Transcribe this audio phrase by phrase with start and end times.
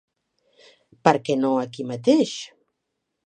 [1.07, 2.35] Per què no aquí mateix?